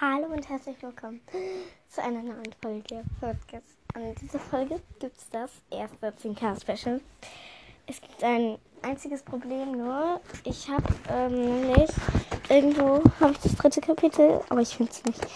Hallo 0.00 0.26
und 0.26 0.48
herzlich 0.48 0.80
willkommen 0.80 1.20
zu 1.88 2.00
einer 2.00 2.22
neuen 2.22 2.54
Folge 2.62 3.02
Podcast. 3.18 3.66
In 3.96 4.14
dieser 4.14 4.38
Folge 4.38 4.80
gibt 5.00 5.16
es 5.16 5.28
das 5.30 5.50
erste 5.70 6.12
10K 6.12 6.60
Special. 6.60 7.00
Es 7.88 8.00
gibt 8.00 8.22
ein 8.22 8.58
einziges 8.80 9.24
Problem 9.24 9.72
nur. 9.72 10.20
Ich 10.44 10.68
habe 10.70 10.84
ähm, 11.10 11.62
nämlich 11.62 11.90
irgendwo 12.48 13.02
habe 13.18 13.32
ich 13.32 13.38
das 13.38 13.56
dritte 13.56 13.80
Kapitel, 13.80 14.40
aber 14.48 14.60
ich 14.60 14.76
finde 14.76 14.92
es 14.92 15.04
nicht. 15.04 15.26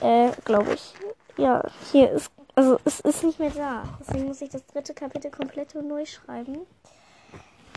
Äh, 0.00 0.32
glaube 0.44 0.74
ich. 0.74 0.94
Ja, 1.36 1.62
hier 1.92 2.10
ist 2.10 2.32
also 2.56 2.80
es 2.84 2.98
ist 2.98 3.22
nicht 3.22 3.38
mehr 3.38 3.50
da. 3.50 3.84
Deswegen 4.00 4.26
muss 4.26 4.42
ich 4.42 4.50
das 4.50 4.66
dritte 4.66 4.94
Kapitel 4.94 5.30
komplett 5.30 5.76
neu 5.76 6.04
schreiben. 6.06 6.66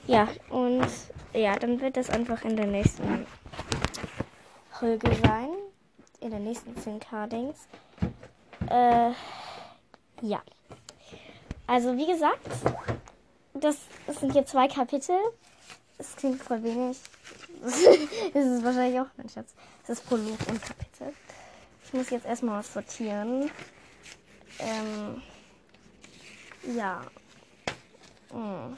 Ja, 0.07 0.27
und 0.49 0.85
ja, 1.33 1.55
dann 1.55 1.81
wird 1.81 1.97
das 1.97 2.09
einfach 2.09 2.43
in 2.43 2.55
der 2.55 2.67
nächsten 2.67 3.25
Folge 4.71 5.15
sein. 5.23 5.49
In 6.19 6.29
der 6.29 6.39
nächsten 6.39 6.75
10k-Dings. 6.75 7.67
Äh, 8.69 9.11
ja. 10.21 10.41
Also, 11.67 11.97
wie 11.97 12.05
gesagt, 12.05 12.47
das, 13.55 13.77
das 14.05 14.19
sind 14.19 14.33
hier 14.33 14.45
zwei 14.45 14.67
Kapitel. 14.67 15.15
Es 15.97 16.15
klingt 16.15 16.41
voll 16.41 16.61
wenig. 16.63 16.97
das 17.63 18.45
ist 18.45 18.63
wahrscheinlich 18.63 18.99
auch 18.99 19.07
mein 19.17 19.29
Schatz. 19.29 19.55
Es 19.83 19.89
ist 19.89 20.07
Prolog 20.07 20.37
und 20.47 20.61
Kapitel. 20.61 21.13
Ich 21.83 21.93
muss 21.93 22.09
jetzt 22.11 22.25
erstmal 22.25 22.59
was 22.59 22.73
sortieren. 22.73 23.49
Ähm, 24.59 25.21
ja. 26.75 27.01
Hm. 28.31 28.77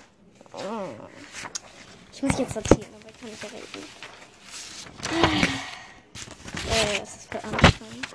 Ich 2.12 2.24
muss 2.24 2.40
jetzt 2.40 2.54
sortieren, 2.54 2.88
aber 2.96 3.12
kann 3.12 3.30
ich 3.32 3.44
ja 3.44 3.50
reden. 3.50 3.84
Äh, 6.70 7.02
es 7.04 7.16
ist 7.16 7.32
für 7.32 7.44
anstrengend. 7.44 8.08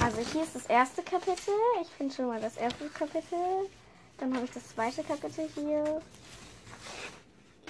Also 0.00 0.18
hier 0.32 0.42
ist 0.44 0.54
das 0.54 0.66
erste 0.66 1.02
Kapitel. 1.02 1.54
Ich 1.82 1.88
finde 1.88 2.14
schon 2.14 2.26
mal 2.28 2.40
das 2.40 2.56
erste 2.56 2.88
Kapitel. 2.90 3.68
Dann 4.18 4.34
habe 4.34 4.44
ich 4.44 4.52
das 4.52 4.68
zweite 4.68 5.02
Kapitel 5.02 5.48
hier. 5.54 6.00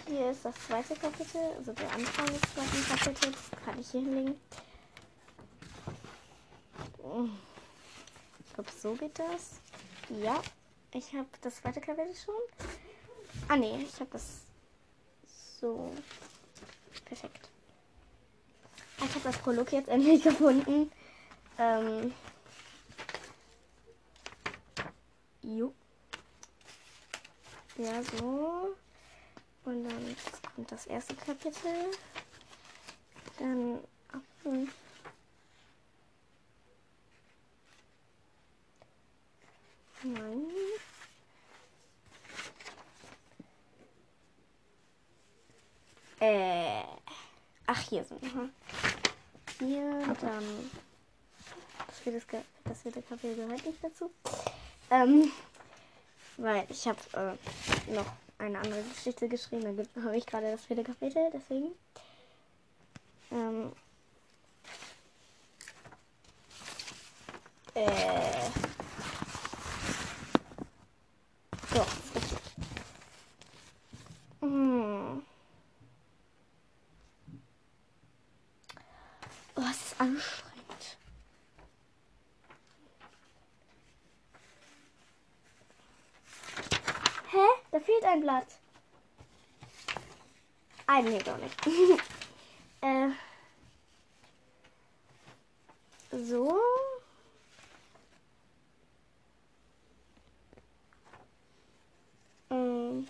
Hier 0.07 0.31
ist 0.31 0.45
das 0.45 0.55
zweite 0.67 0.95
Kapitel, 0.97 1.41
also 1.59 1.73
der 1.73 1.91
Anfang 1.93 2.27
des 2.27 2.41
zweiten 2.41 2.85
Kapitels. 2.89 3.39
Kann 3.65 3.79
ich 3.81 3.91
hier 3.91 4.01
hinlegen. 4.01 4.41
Ich 8.45 8.53
glaube, 8.55 8.71
so 8.81 8.95
geht 8.95 9.19
das. 9.19 9.61
Ja, 10.23 10.43
ich 10.93 11.15
habe 11.15 11.29
das 11.41 11.57
zweite 11.57 11.81
Kapitel 11.81 12.15
schon. 12.15 12.35
Ah 13.49 13.57
nee, 13.57 13.87
ich 13.87 14.01
habe 14.01 14.11
das 14.13 14.43
so. 15.61 15.93
Perfekt. 17.05 17.49
Ich 18.99 19.15
habe 19.15 19.21
das 19.25 19.39
Prolog 19.39 19.73
jetzt 19.73 19.89
endlich 19.89 20.23
gefunden. 20.25 20.91
Ähm. 21.59 22.13
Jo. 25.43 25.75
Ja, 27.77 28.03
so. 28.03 28.77
Und 29.65 29.85
dann 29.85 30.17
kommt 30.55 30.73
das 30.73 30.87
erste 30.87 31.15
Kapitel. 31.15 31.91
Dann. 33.39 33.79
Hm. 34.45 34.69
Nein. 40.05 40.52
Äh. 46.23 46.83
Ach, 47.67 47.81
hier 47.89 48.05
sind 48.05 48.23
wir. 48.23 48.49
Hier, 49.59 50.15
dann. 50.21 50.71
Das 51.89 51.99
vierte, 51.99 52.45
das 52.63 52.83
vierte 52.83 53.03
Kapitel 53.03 53.35
gehört 53.35 53.67
nicht 53.67 53.83
dazu. 53.83 54.09
Ähm, 54.89 55.33
weil 56.37 56.65
ich 56.69 56.87
habe 56.87 57.01
äh, 57.15 57.93
noch 57.93 58.07
eine 58.39 58.61
andere 58.61 58.83
Geschichte 58.83 59.29
geschrieben. 59.29 59.77
Da 59.95 60.03
habe 60.03 60.17
ich 60.17 60.25
gerade 60.25 60.53
das 60.53 60.65
vierte 60.65 60.85
Kapitel, 60.85 61.29
deswegen. 61.33 61.73
Ähm, 63.33 63.73
äh. 67.75 68.51
So, 71.75 71.87
Hm. 74.41 75.23
Oh, 79.55 79.61
es 79.71 79.77
ist 79.92 79.92
anstrengend. 80.03 80.97
Hä? 87.31 87.47
Da 87.71 87.81
fehlt 87.81 88.05
ein 88.05 88.21
Blatt. 88.21 88.47
Ein, 90.87 91.05
nee, 91.05 91.23
doch 91.23 91.39
nicht. 91.39 91.67
äh. 92.81 93.11
So. 96.11 96.61
Mm. 102.51 103.07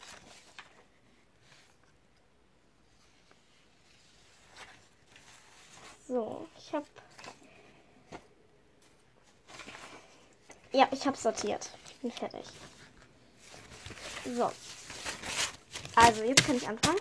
So, 6.12 6.46
ich 6.58 6.74
habe. 6.74 6.84
Ja, 10.70 10.86
ich 10.90 11.06
habe 11.06 11.16
sortiert. 11.16 11.70
Bin 12.02 12.10
fertig. 12.10 12.44
So. 14.26 14.50
Also, 15.94 16.24
jetzt 16.24 16.44
kann 16.44 16.56
ich 16.56 16.68
anfangen. 16.68 17.00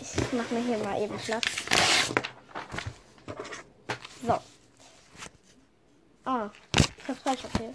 Ich 0.00 0.32
mache 0.32 0.54
mir 0.54 0.60
hier 0.60 0.78
mal 0.84 1.02
eben 1.02 1.18
Platz. 1.18 1.46
So. 4.22 4.38
Ah, 6.24 6.50
ich 6.76 7.08
habe 7.08 7.18
falsch 7.18 7.40
sortiert. 7.42 7.74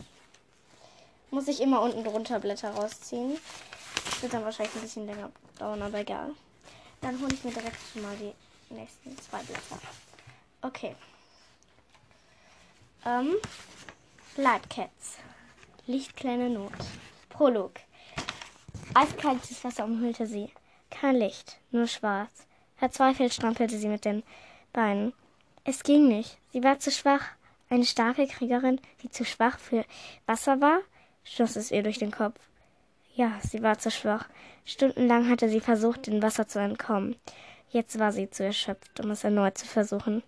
Muss 1.29 1.49
ich 1.49 1.59
immer 1.59 1.81
unten 1.81 2.05
drunter 2.05 2.39
Blätter 2.39 2.71
rausziehen. 2.71 3.37
Das 4.05 4.21
wird 4.21 4.33
dann 4.33 4.45
wahrscheinlich 4.45 4.75
ein 4.75 4.81
bisschen 4.81 5.07
länger 5.07 5.29
dauern, 5.57 5.81
aber 5.81 5.99
egal. 5.99 6.31
Dann 7.01 7.19
hole 7.21 7.33
ich 7.33 7.43
mir 7.43 7.51
direkt 7.51 7.77
schon 7.91 8.03
mal 8.03 8.16
die 8.16 8.33
nächsten 8.69 9.18
zwei 9.18 9.41
Blätter. 9.44 9.80
Okay. 10.62 10.96
Ähm, 13.06 13.35
Lightcats. 14.35 15.18
Lichtkleine 15.88 16.50
Not. 16.50 16.74
Prolog. 17.29 17.74
Eiskaltes 18.94 19.63
Wasser 19.63 19.85
umhüllte 19.85 20.28
sie. 20.28 20.52
Kein 20.90 21.16
Licht, 21.16 21.59
nur 21.72 21.88
schwarz. 21.88 22.47
Verzweifelt 22.75 23.34
strampelte 23.34 23.78
sie 23.78 23.88
mit 23.88 24.06
den 24.06 24.24
Beinen. 24.74 25.13
Es 25.63 25.84
ging 25.84 26.08
nicht. 26.08 26.38
Sie 26.52 26.63
war 26.63 26.79
zu 26.79 26.91
schwach. 26.91 27.25
Eine 27.69 27.85
starke 27.85 28.25
Kriegerin, 28.28 28.81
die 29.03 29.09
zu 29.09 29.25
schwach 29.25 29.59
für 29.59 29.85
Wasser 30.25 30.59
war, 30.59 30.79
schoss 31.24 31.56
es 31.56 31.72
ihr 31.72 31.84
durch 31.84 32.00
den 32.00 32.12
Kopf. 32.12 32.40
Ja, 33.13 33.40
sie 33.47 33.62
war 33.62 33.78
zu 33.78 33.91
schwach. 33.91 34.28
Stundenlang 34.66 35.29
hatte 35.29 35.50
sie 35.50 35.59
versucht, 35.59 36.08
dem 36.08 36.22
Wasser 36.22 36.47
zu 36.47 36.59
entkommen. 36.59 37.16
Jetzt 37.72 38.00
war 38.00 38.12
sie 38.12 38.30
zu 38.30 38.44
erschöpft, 38.44 39.00
um 39.00 39.12
es 39.12 39.24
erneut 39.24 39.57
zu 39.57 39.68
versuchen. 39.68 40.24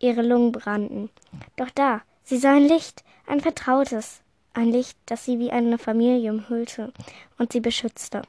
Ihre 0.00 0.22
Lungen 0.22 0.50
brannten. 0.50 1.10
Doch 1.56 1.70
da, 1.70 2.02
sie 2.24 2.38
sah 2.38 2.56
ein 2.56 2.66
Licht, 2.66 3.04
ein 3.26 3.40
vertrautes, 3.40 4.22
ein 4.54 4.72
Licht, 4.72 4.98
das 5.06 5.24
sie 5.24 5.38
wie 5.38 5.52
eine 5.52 5.78
Familie 5.78 6.32
umhüllte 6.32 6.92
und 7.38 7.52
sie 7.52 7.60
beschützte. 7.60 8.22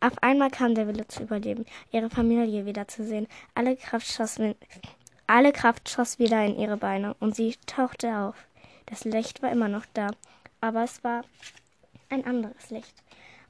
Auf 0.00 0.22
einmal 0.22 0.50
kam 0.50 0.74
der 0.74 0.86
Wille 0.86 1.06
zu 1.08 1.24
überleben, 1.24 1.66
ihre 1.92 2.08
Familie 2.08 2.64
wiederzusehen. 2.64 3.26
Alle 3.54 3.76
Kraft 3.76 4.06
schoss, 4.06 4.40
alle 5.26 5.52
Kraft 5.52 5.90
schoss 5.90 6.18
wieder 6.18 6.42
in 6.44 6.58
ihre 6.58 6.78
Beine 6.78 7.14
und 7.20 7.36
sie 7.36 7.56
tauchte 7.66 8.16
auf. 8.16 8.36
Das 8.86 9.04
Licht 9.04 9.42
war 9.42 9.52
immer 9.52 9.68
noch 9.68 9.84
da, 9.92 10.10
aber 10.62 10.84
es 10.84 11.04
war 11.04 11.22
ein 12.08 12.24
anderes 12.24 12.70
Licht. 12.70 12.94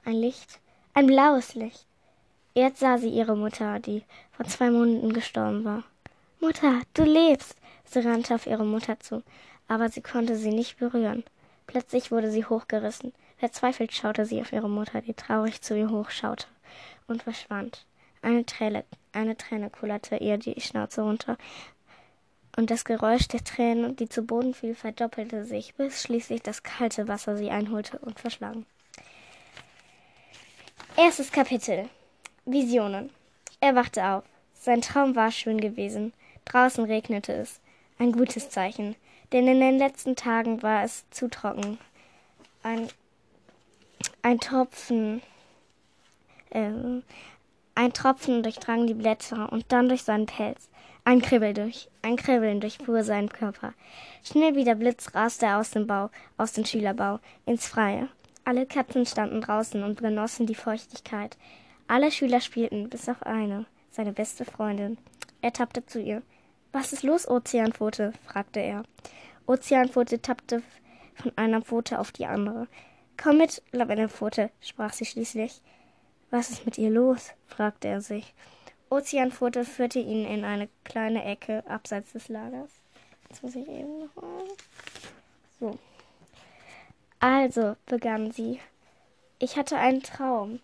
Ein 0.05 0.15
Licht, 0.15 0.59
ein 0.93 1.07
blaues 1.07 1.55
Licht. 1.55 1.87
Jetzt 2.55 2.81
sah 2.81 2.99
sie 2.99 3.11
ihre 3.11 3.37
Mutter, 3.37 3.79
die 3.79 4.03
vor 4.33 4.47
zwei 4.47 4.71
Monaten 4.71 5.13
gestorben 5.13 5.65
war. 5.65 5.85
Mutter, 6.41 6.81
du 6.95 7.05
lebst! 7.05 7.57
Sie 7.85 8.01
rannte 8.01 8.35
auf 8.35 8.47
ihre 8.47 8.65
Mutter 8.65 8.99
zu, 9.01 9.23
aber 9.69 9.89
sie 9.89 10.01
konnte 10.01 10.37
sie 10.37 10.51
nicht 10.51 10.79
berühren. 10.79 11.25
Plötzlich 11.67 12.11
wurde 12.11 12.31
sie 12.31 12.45
hochgerissen. 12.45 13.13
Verzweifelt 13.39 13.93
schaute 13.93 14.27
sie 14.27 14.41
auf 14.41 14.53
ihre 14.53 14.69
Mutter, 14.69 15.01
die 15.01 15.15
traurig 15.15 15.63
zu 15.63 15.77
ihr 15.77 15.91
hochschaute 15.91 16.47
und 17.07 17.23
verschwand. 17.23 17.85
Eine 18.23 18.45
Träne, 18.45 18.85
eine 19.13 19.37
Träne 19.37 19.71
kullerte 19.71 20.17
ihr 20.17 20.37
die 20.37 20.61
Schnauze 20.61 21.03
runter, 21.03 21.37
und 22.57 22.71
das 22.71 22.85
Geräusch 22.85 23.29
der 23.29 23.45
Tränen, 23.45 23.97
die 23.97 24.09
zu 24.09 24.23
Boden 24.23 24.55
fiel, 24.55 24.75
verdoppelte 24.75 25.45
sich, 25.45 25.75
bis 25.77 26.03
schließlich 26.03 26.43
das 26.43 26.63
kalte 26.63 27.07
Wasser 27.07 27.37
sie 27.37 27.51
einholte 27.51 27.99
und 28.01 28.19
verschlang. 28.19 28.67
Erstes 30.97 31.31
Kapitel 31.31 31.89
Visionen. 32.45 33.11
Er 33.61 33.75
wachte 33.75 34.05
auf. 34.05 34.25
Sein 34.55 34.83
Traum 34.83 35.17
war 35.17 35.31
schön 35.31 35.61
gewesen. 35.61 36.13
Draußen 36.45 36.85
regnete 36.85 37.33
es. 37.33 37.61
Ein 37.99 38.13
gutes 38.13 38.51
Zeichen, 38.51 38.97
denn 39.33 39.47
in 39.47 39.61
den 39.61 39.79
letzten 39.79 40.17
Tagen 40.17 40.63
war 40.63 40.85
es 40.85 41.05
zu 41.11 41.29
trocken. 41.29 41.79
Ein, 42.63 42.89
ein 44.23 44.41
Tropfen, 44.41 45.23
äh, 46.51 46.71
ein 47.75 47.93
Tropfen 47.93 48.43
durchdrang 48.43 48.87
die 48.87 48.95
Blätter 48.95 49.53
und 49.53 49.71
dann 49.71 49.89
durch 49.89 50.03
seinen 50.03 50.27
Pelz. 50.27 50.69
Ein 51.05 51.23
Kribbel 51.23 51.55
durch, 51.55 51.89
ein 52.03 52.17
Kribbeln 52.17 52.61
durchfuhr 52.61 53.05
seinen 53.05 53.31
Körper. 53.31 53.73
Schnell 54.23 54.55
wie 54.55 54.65
der 54.65 54.75
Blitz 54.75 55.15
raste 55.15 55.47
er 55.47 55.59
aus 55.59 55.71
dem 55.71 55.87
Bau, 55.87 56.11
aus 56.37 56.53
dem 56.53 56.65
Schülerbau, 56.65 57.21
ins 57.47 57.67
Freie. 57.67 58.09
Alle 58.45 58.67
Katzen 58.67 59.07
standen 59.07 59.41
draußen 59.41 59.83
und 59.83 60.01
genossen 60.01 60.47
die 60.47 60.55
Feuchtigkeit. 60.55 61.37
Alle 61.91 62.13
Schüler 62.13 62.41
spielten, 62.41 62.89
bis 62.89 63.09
auf 63.09 63.25
eine, 63.25 63.67
seine 63.91 64.13
beste 64.13 64.45
Freundin. 64.45 64.97
Er 65.43 65.53
tappte 65.53 65.85
zu 65.85 66.01
ihr. 66.01 66.23
Was 66.71 66.93
ist 66.93 67.03
los, 67.03 67.27
Ozeanpfote? 67.29 68.13
fragte 68.25 68.61
er. 68.61 68.85
Ozeanpfote 69.49 70.23
tappte 70.23 70.63
von 71.17 71.33
einer 71.35 71.63
Pfote 71.63 71.99
auf 71.99 72.13
die 72.13 72.27
andere. 72.27 72.69
Komm 73.21 73.39
mit, 73.39 73.61
Lavendelpfote, 73.73 74.51
sprach 74.61 74.93
sie 74.93 75.05
schließlich. 75.05 75.63
Was 76.31 76.51
ist 76.51 76.65
mit 76.65 76.79
ihr 76.79 76.91
los? 76.91 77.33
fragte 77.49 77.89
er 77.89 78.01
sich. 78.01 78.35
Ozeanpfote 78.89 79.65
führte 79.65 79.99
ihn 79.99 80.25
in 80.25 80.45
eine 80.45 80.69
kleine 80.85 81.25
Ecke 81.25 81.65
abseits 81.67 82.13
des 82.13 82.29
Lagers. 82.29 82.71
Jetzt 83.29 83.43
muss 83.43 83.57
ich 83.57 83.67
eben 83.67 83.99
nochmal. 83.99 84.45
So. 85.59 85.77
Also, 87.19 87.75
begann 87.87 88.31
sie. 88.31 88.61
Ich 89.41 89.57
hatte 89.57 89.77
einen 89.77 90.05
Traum. 90.05 90.61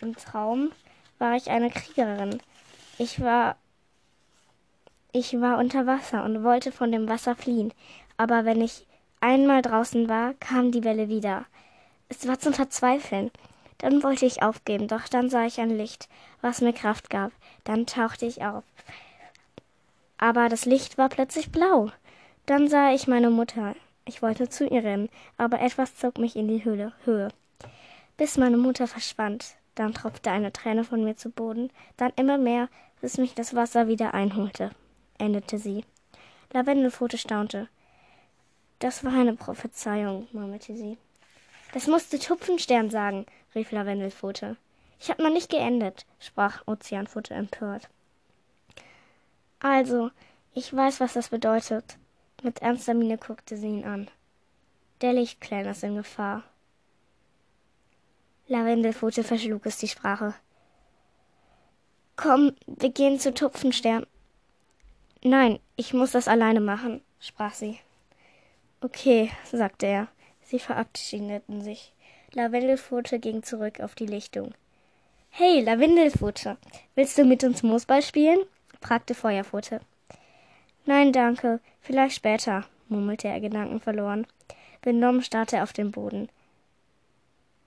Im 0.00 0.16
Traum 0.16 0.70
war 1.18 1.36
ich 1.36 1.50
eine 1.50 1.70
Kriegerin. 1.70 2.40
Ich 2.98 3.20
war 3.20 3.56
ich 5.12 5.40
war 5.40 5.56
unter 5.56 5.86
Wasser 5.86 6.24
und 6.24 6.44
wollte 6.44 6.72
von 6.72 6.92
dem 6.92 7.08
Wasser 7.08 7.34
fliehen, 7.34 7.72
aber 8.18 8.44
wenn 8.44 8.60
ich 8.60 8.86
einmal 9.20 9.62
draußen 9.62 10.10
war, 10.10 10.34
kam 10.34 10.72
die 10.72 10.84
Welle 10.84 11.08
wieder. 11.08 11.46
Es 12.10 12.28
war 12.28 12.38
zum 12.38 12.52
Verzweifeln. 12.52 13.30
Dann 13.78 14.02
wollte 14.02 14.26
ich 14.26 14.42
aufgeben, 14.42 14.88
doch 14.88 15.08
dann 15.08 15.30
sah 15.30 15.46
ich 15.46 15.58
ein 15.58 15.70
Licht, 15.70 16.08
was 16.42 16.60
mir 16.60 16.74
Kraft 16.74 17.08
gab. 17.08 17.32
Dann 17.64 17.86
tauchte 17.86 18.26
ich 18.26 18.44
auf. 18.44 18.64
Aber 20.18 20.50
das 20.50 20.66
Licht 20.66 20.98
war 20.98 21.08
plötzlich 21.08 21.50
blau. 21.50 21.90
Dann 22.44 22.68
sah 22.68 22.92
ich 22.92 23.06
meine 23.06 23.30
Mutter. 23.30 23.74
Ich 24.04 24.22
wollte 24.22 24.48
zu 24.48 24.66
ihr 24.66 24.84
rennen, 24.84 25.08
aber 25.36 25.60
etwas 25.60 25.96
zog 25.96 26.18
mich 26.18 26.36
in 26.36 26.46
die 26.46 26.64
Höhle, 26.64 26.92
Höhe. 27.04 27.28
Bis 28.16 28.36
meine 28.36 28.56
Mutter 28.56 28.86
verschwand. 28.86 29.56
Dann 29.76 29.94
tropfte 29.94 30.32
eine 30.32 30.52
Träne 30.52 30.82
von 30.82 31.04
mir 31.04 31.16
zu 31.16 31.30
Boden, 31.30 31.70
dann 31.96 32.12
immer 32.16 32.38
mehr, 32.38 32.68
bis 33.00 33.18
mich 33.18 33.34
das 33.34 33.54
Wasser 33.54 33.86
wieder 33.86 34.12
einholte 34.12 34.72
endete 35.18 35.58
sie. 35.58 35.84
Lavendelpfote 36.52 37.18
staunte. 37.18 37.68
Das 38.78 39.04
war 39.04 39.12
eine 39.12 39.34
Prophezeiung, 39.34 40.28
murmelte 40.32 40.76
sie. 40.76 40.98
Das 41.72 41.86
musste 41.86 42.18
Tupfenstern 42.18 42.90
sagen, 42.90 43.26
rief 43.54 43.72
Lavendelpfote. 43.72 44.56
Ich 45.00 45.10
hab 45.10 45.18
noch 45.18 45.30
nicht 45.30 45.50
geendet, 45.50 46.06
sprach 46.20 46.66
Ozeanpfote 46.66 47.34
empört. 47.34 47.88
Also, 49.60 50.10
ich 50.54 50.74
weiß, 50.74 51.00
was 51.00 51.14
das 51.14 51.28
bedeutet. 51.28 51.96
Mit 52.42 52.60
ernster 52.60 52.94
Miene 52.94 53.18
guckte 53.18 53.56
sie 53.56 53.68
ihn 53.68 53.84
an. 53.84 54.08
Der 55.00 55.12
Lichtkleiner 55.12 55.72
ist 55.72 55.82
in 55.82 55.96
Gefahr. 55.96 56.44
Lavendelpfote 58.48 59.24
verschlug 59.24 59.66
es 59.66 59.78
die 59.78 59.88
Sprache. 59.88 60.34
Komm, 62.14 62.52
wir 62.66 62.90
gehen 62.90 63.18
zu 63.18 63.34
Tupfenstern. 63.34 64.06
Nein, 65.24 65.58
ich 65.74 65.92
muss 65.92 66.12
das 66.12 66.28
alleine 66.28 66.60
machen, 66.60 67.02
sprach 67.18 67.54
sie. 67.54 67.80
Okay, 68.80 69.30
sagte 69.50 69.86
er. 69.86 70.08
Sie 70.42 70.60
verabschiedeten 70.60 71.60
sich. 71.60 71.92
Lavendelfutter 72.32 73.18
ging 73.18 73.42
zurück 73.42 73.80
auf 73.80 73.96
die 73.96 74.06
Lichtung. 74.06 74.54
Hey, 75.30 75.60
Lavendelfutter, 75.60 76.56
willst 76.94 77.18
du 77.18 77.24
mit 77.24 77.42
uns 77.42 77.64
Moosball 77.64 78.00
spielen? 78.00 78.38
fragte 78.80 79.14
Feuerfutter. 79.14 79.80
Nein, 80.84 81.12
danke, 81.12 81.58
vielleicht 81.80 82.14
später, 82.14 82.64
murmelte 82.88 83.26
er 83.26 83.40
gedankenverloren. 83.40 84.26
Benommen 84.82 85.22
starrte 85.22 85.56
er 85.56 85.64
auf 85.64 85.72
den 85.72 85.90
Boden. 85.90 86.28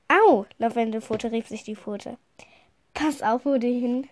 Au! 0.09 0.45
Lavendelfutter 0.57 1.31
rief 1.31 1.47
sich 1.47 1.63
die 1.63 1.75
Pfote. 1.75 2.17
Pass 2.93 3.21
auf, 3.21 3.45
wo 3.45 3.57
du 3.57 3.67
hin. 3.67 4.09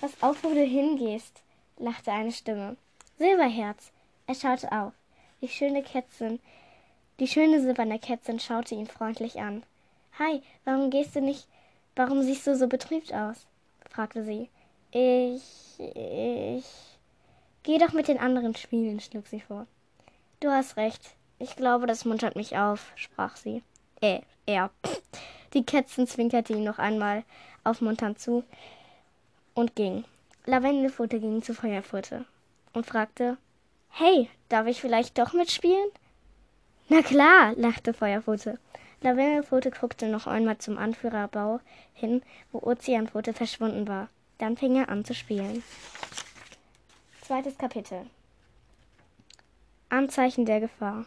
Pass 0.00 0.22
auf, 0.22 0.42
wo 0.42 0.54
du 0.54 0.64
hingehst 0.64 1.42
lachte 1.82 2.12
eine 2.12 2.32
Stimme. 2.32 2.76
Silberherz. 3.18 3.92
Er 4.26 4.34
schaute 4.34 4.70
auf. 4.72 4.92
Die 5.40 5.48
schöne 5.48 5.82
Kätzin, 5.82 6.38
die 7.18 7.26
schöne 7.26 7.60
silberne 7.60 7.98
Kätzin 7.98 8.38
schaute 8.38 8.74
ihn 8.74 8.86
freundlich 8.86 9.40
an. 9.40 9.64
Hi, 10.18 10.40
warum 10.64 10.90
gehst 10.90 11.16
du 11.16 11.20
nicht, 11.20 11.48
warum 11.96 12.22
siehst 12.22 12.46
du 12.46 12.56
so 12.56 12.68
betrübt 12.68 13.12
aus? 13.12 13.46
fragte 13.90 14.24
sie. 14.24 14.48
Ich, 14.92 15.42
ich. 15.78 16.64
Geh 17.64 17.78
doch 17.78 17.92
mit 17.92 18.08
den 18.08 18.18
anderen 18.18 18.54
spielen, 18.54 19.00
schlug 19.00 19.26
sie 19.26 19.40
vor. 19.40 19.66
Du 20.40 20.50
hast 20.50 20.76
recht. 20.76 21.16
Ich 21.38 21.56
glaube, 21.56 21.86
das 21.86 22.04
muntert 22.04 22.36
mich 22.36 22.56
auf, 22.56 22.92
sprach 22.94 23.36
sie. 23.36 23.62
Äh, 24.02 24.20
er. 24.46 24.70
Die 25.54 25.64
Kätzin 25.64 26.06
zwinkerte 26.06 26.52
ihn 26.52 26.64
noch 26.64 26.78
einmal 26.78 27.24
aufmunternd 27.64 28.18
zu 28.18 28.44
und 29.54 29.76
ging. 29.76 30.04
Lavendelpfote 30.44 31.20
ging 31.20 31.42
zu 31.42 31.54
Feuerpfote 31.54 32.24
und 32.72 32.84
fragte, 32.84 33.38
Hey, 33.90 34.28
darf 34.48 34.66
ich 34.66 34.80
vielleicht 34.80 35.18
doch 35.18 35.32
mitspielen? 35.32 35.88
Na 36.88 37.02
klar, 37.02 37.54
lachte 37.56 37.94
Feuerpfote. 37.94 38.58
Lavendelpfote 39.02 39.70
guckte 39.70 40.08
noch 40.08 40.26
einmal 40.26 40.58
zum 40.58 40.78
Anführerbau 40.78 41.60
hin, 41.92 42.22
wo 42.50 42.58
Ozeanpfote 42.58 43.32
verschwunden 43.32 43.86
war. 43.86 44.08
Dann 44.38 44.56
fing 44.56 44.76
er 44.76 44.88
an 44.88 45.04
zu 45.04 45.14
spielen. 45.14 45.62
Zweites 47.20 47.56
Kapitel. 47.56 48.06
Anzeichen 49.90 50.44
der 50.44 50.60
Gefahr. 50.60 51.04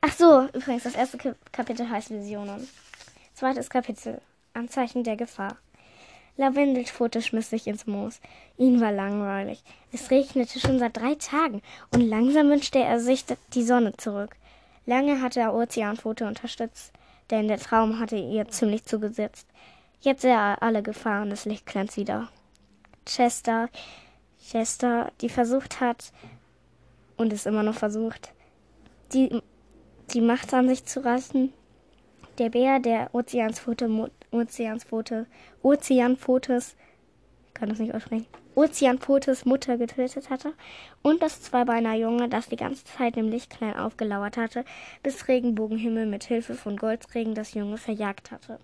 Ach 0.00 0.12
so, 0.12 0.48
übrigens, 0.52 0.84
das 0.84 0.94
erste 0.94 1.36
Kapitel 1.52 1.88
heißt 1.88 2.10
Visionen. 2.10 2.68
Zweites 3.34 3.70
Kapitel. 3.70 4.20
Anzeichen 4.52 5.04
der 5.04 5.16
Gefahr. 5.16 5.56
Lavendelpfote 6.36 7.22
schmiss 7.22 7.50
sich 7.50 7.66
ins 7.66 7.86
Moos. 7.86 8.20
Ihm 8.56 8.80
war 8.80 8.92
langweilig. 8.92 9.62
Es 9.92 10.10
regnete 10.10 10.58
schon 10.58 10.78
seit 10.78 10.96
drei 10.96 11.14
Tagen 11.14 11.62
und 11.92 12.00
langsam 12.00 12.48
wünschte 12.48 12.80
er 12.80 12.98
sich 13.00 13.24
die 13.52 13.62
Sonne 13.62 13.96
zurück. 13.96 14.36
Lange 14.86 15.20
hatte 15.20 15.40
er 15.40 15.54
Ozeanpfote 15.54 16.26
unterstützt, 16.26 16.92
denn 17.30 17.48
der 17.48 17.58
Traum 17.58 17.98
hatte 17.98 18.16
ihr 18.16 18.48
ziemlich 18.48 18.84
zugesetzt. 18.84 19.46
Jetzt 20.00 20.22
sah 20.22 20.52
er 20.52 20.62
alle 20.62 20.82
Gefahren 20.82 21.30
des 21.30 21.44
Lichtkleins 21.46 21.96
wieder. 21.96 22.28
Chester, 23.06 23.68
Chester, 24.50 25.10
die 25.20 25.28
versucht 25.28 25.80
hat 25.80 26.12
und 27.16 27.32
es 27.32 27.46
immer 27.46 27.62
noch 27.62 27.74
versucht, 27.74 28.32
die, 29.12 29.40
die 30.14 30.20
Macht 30.20 30.54
an 30.54 30.68
sich 30.68 30.84
zu 30.84 31.04
reißen, 31.04 31.52
der 32.38 32.50
Bär, 32.50 32.78
der 32.78 33.14
Ozeanspfote, 33.14 34.10
Ozeanspfote, 34.30 35.26
Ozeanpfotes, 35.62 36.76
kann 37.52 37.68
das 37.68 37.78
nicht 37.78 37.94
aussprechen, 37.94 38.26
Ozeanpfotes 38.54 39.44
Mutter 39.44 39.76
getötet 39.76 40.30
hatte 40.30 40.54
und 41.02 41.22
das 41.22 41.42
Zweibeiner 41.42 41.94
Junge, 41.94 42.28
das 42.28 42.48
die 42.48 42.56
ganze 42.56 42.84
Zeit 42.84 43.16
im 43.16 43.28
Lichtklein 43.28 43.76
aufgelauert 43.76 44.36
hatte, 44.36 44.64
bis 45.02 45.26
Regenbogenhimmel 45.26 46.06
mit 46.06 46.24
Hilfe 46.24 46.54
von 46.54 46.76
Goldregen 46.76 47.34
das 47.34 47.54
Junge 47.54 47.78
verjagt 47.78 48.30
hatte. 48.30 48.60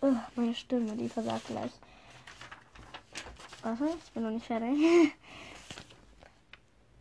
Oh, 0.00 0.12
meine 0.34 0.54
Stimme, 0.54 0.92
die 0.96 1.08
versagt 1.08 1.46
gleich. 1.46 1.70
Warte, 3.62 3.84
ich 4.04 4.12
bin 4.12 4.22
noch 4.24 4.30
nicht 4.30 4.46
fertig. 4.46 4.76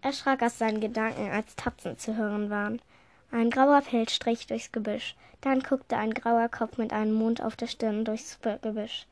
Er 0.03 0.11
schrak 0.11 0.43
aus 0.43 0.57
seinen 0.57 0.81
Gedanken, 0.81 1.31
als 1.31 1.55
Tapsen 1.55 1.97
zu 1.97 2.17
hören 2.17 2.49
waren. 2.49 2.81
Ein 3.31 3.49
grauer 3.49 3.79
Pelz 3.81 4.11
strich 4.11 4.45
durchs 4.47 4.73
Gebüsch. 4.73 5.15
Dann 5.39 5.61
guckte 5.61 5.95
ein 5.95 6.13
grauer 6.13 6.49
Kopf 6.49 6.77
mit 6.77 6.91
einem 6.91 7.13
Mond 7.13 7.41
auf 7.41 7.55
der 7.55 7.67
Stirn 7.67 8.03
durchs 8.03 8.37
Gebüsch. 8.61 9.07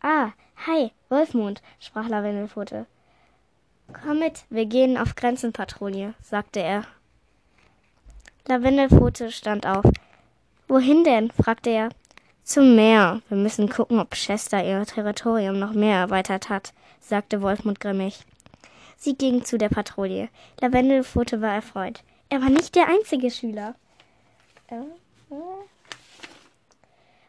Ah, 0.00 0.30
hi, 0.66 0.92
Wolfmond, 1.08 1.62
sprach 1.80 2.08
Lavendelpfote. 2.08 2.86
Komm 3.92 4.20
mit, 4.20 4.44
wir 4.50 4.66
gehen 4.66 4.96
auf 4.96 5.16
Grenzenpatrouille, 5.16 6.14
sagte 6.22 6.60
er. 6.60 6.84
Lavendelpfote 8.46 9.32
stand 9.32 9.66
auf. 9.66 9.84
Wohin 10.68 11.02
denn? 11.02 11.32
fragte 11.32 11.70
er. 11.70 11.88
Zum 12.44 12.76
Meer. 12.76 13.20
Wir 13.28 13.36
müssen 13.36 13.68
gucken, 13.68 13.98
ob 13.98 14.12
Chester 14.12 14.64
ihr 14.64 14.86
Territorium 14.86 15.58
noch 15.58 15.72
mehr 15.72 15.98
erweitert 15.98 16.48
hat, 16.48 16.72
sagte 17.00 17.42
Wolfmund 17.42 17.80
grimmig. 17.80 18.24
Sie 19.00 19.14
ging 19.14 19.44
zu 19.44 19.58
der 19.58 19.68
Patrouille. 19.68 20.28
Lavendelpfote 20.60 21.40
war 21.40 21.54
erfreut. 21.54 22.02
Er 22.28 22.42
war 22.42 22.50
nicht 22.50 22.74
der 22.74 22.88
einzige 22.88 23.30
Schüler. 23.30 23.76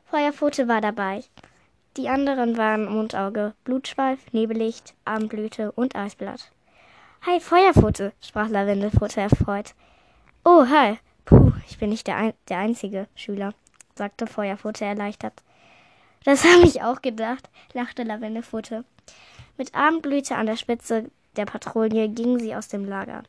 Feuerpfote 0.10 0.68
war 0.68 0.82
dabei. 0.82 1.24
Die 1.96 2.10
anderen 2.10 2.58
waren 2.58 2.92
Mundauge, 2.92 3.54
Blutschweif, 3.64 4.20
Nebelicht, 4.32 4.96
Abendblüte 5.06 5.72
und 5.72 5.96
Eisblatt. 5.96 6.52
Hi, 7.26 7.40
Feuerpfote, 7.40 8.14
sprach 8.20 8.50
Lavendelpfote 8.50 9.22
erfreut. 9.22 9.76
Oh, 10.44 10.66
hi. 10.68 10.98
Puh, 11.26 11.52
ich 11.70 11.78
bin 11.78 11.92
nicht 11.92 12.08
der, 12.08 12.16
ein 12.16 12.34
der 12.48 12.58
einzige 12.58 13.08
Schüler, 13.14 13.54
sagte 13.94 14.26
Feuerpfote 14.26 14.86
erleichtert. 14.86 15.44
Das 16.24 16.44
habe 16.46 16.66
ich 16.66 16.82
auch 16.82 17.04
gedacht, 17.04 17.48
lachte 17.74 18.04
Lavendelpfote. 18.04 18.86
Mit 19.58 19.76
Abendblüte 19.76 20.36
an 20.36 20.48
der 20.48 20.58
Spitze 20.58 21.12
der 21.36 21.46
Patrouille 21.46 22.10
gingen 22.10 22.40
sie 22.40 22.56
aus 22.56 22.68
dem 22.68 22.86
Lager. 22.86 23.24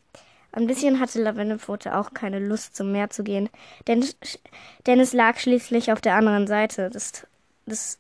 Ein 0.52 0.66
bisschen 0.66 0.98
hatte 0.98 1.22
Lavendelpfote 1.22 1.96
auch 1.96 2.12
keine 2.12 2.40
Lust, 2.40 2.74
zum 2.74 2.90
Meer 2.90 3.10
zu 3.10 3.22
gehen, 3.22 3.48
denn, 3.86 4.04
denn 4.86 4.98
es 4.98 5.12
lag 5.12 5.38
schließlich 5.38 5.92
auf 5.92 6.00
der 6.00 6.14
anderen 6.14 6.46
Seite 6.48 6.90
des, 6.90 7.26
des 7.66 7.98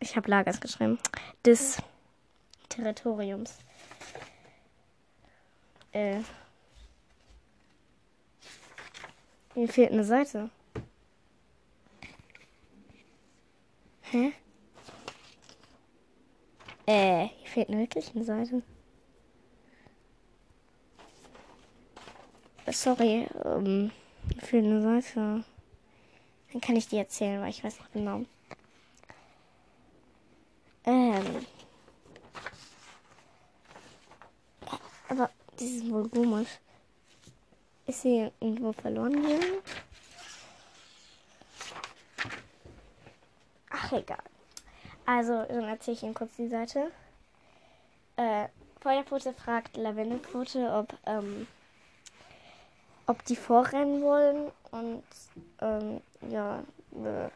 ich 0.00 0.16
habe 0.16 0.28
Lagers 0.28 0.60
geschrieben, 0.60 0.98
des 1.44 1.78
Territoriums. 2.68 3.56
Äh. 5.92 6.20
Mir 9.54 9.68
fehlt 9.68 9.92
eine 9.92 10.04
Seite. 10.04 10.50
Hä? 14.00 14.32
Äh, 16.86 17.26
hier 17.26 17.48
fehlt 17.48 17.68
wirklich 17.68 18.10
eine 18.14 18.24
Seite. 18.24 18.62
Sorry, 22.72 23.26
ähm, 23.44 23.90
fehlt 24.38 24.64
eine 24.64 24.82
Seite. 24.82 25.44
Dann 26.52 26.60
kann 26.60 26.76
ich 26.76 26.88
die 26.88 26.96
erzählen, 26.96 27.40
weil 27.40 27.50
ich 27.50 27.62
weiß 27.62 27.78
nicht 27.78 27.92
genau. 27.92 28.24
Ähm. 30.84 31.46
Aber 35.08 35.30
das 35.52 35.62
ist 35.62 35.90
wohl 35.90 36.08
komisch. 36.08 36.48
Ist 37.86 38.02
sie 38.02 38.30
irgendwo 38.40 38.72
verloren 38.72 39.12
gegangen? 39.12 39.62
Ach, 43.70 43.92
egal. 43.92 44.22
Also, 45.04 45.44
dann 45.44 45.64
erzähle 45.64 45.96
ich 45.96 46.02
Ihnen 46.02 46.14
kurz 46.14 46.36
die 46.36 46.48
Seite. 46.48 46.90
Äh, 48.16 48.48
Feuerpfote 48.80 49.32
fragt 49.32 49.76
Lavendelpfote, 49.76 50.72
ob, 50.72 50.94
ähm, 51.06 51.46
ob 53.12 53.24
die 53.26 53.36
vorrennen 53.36 54.02
wollen. 54.02 54.50
Und, 54.70 55.04
ähm, 55.60 56.00
ja, 56.30 56.62
äh, 57.04 57.28